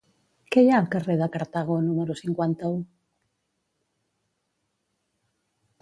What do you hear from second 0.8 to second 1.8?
al carrer de Cartago